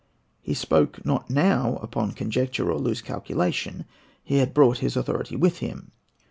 [0.41, 3.85] He spoke not now upon conjecture, or loose calculation,
[4.23, 5.91] he had brought his authority with him.